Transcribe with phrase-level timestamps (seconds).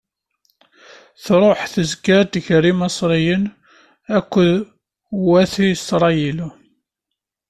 [1.25, 3.43] Tṛuḥ tezga-d gar Imaṣriyen
[4.17, 4.51] akked
[5.25, 6.39] wat Isṛayil.